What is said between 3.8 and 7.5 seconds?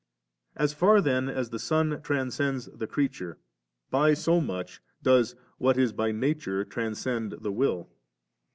by so much does what is by nature transcend